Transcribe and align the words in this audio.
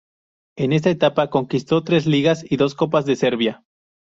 En 0.57 0.73
esta 0.73 0.89
etapa 0.89 1.29
conquistó 1.29 1.83
tres 1.83 2.07
Ligas 2.07 2.43
y 2.51 2.57
dos 2.57 2.73
Copas 2.73 3.05
de 3.05 3.15
Serbia. 3.15 3.63